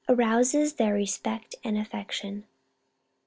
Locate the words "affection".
1.77-2.43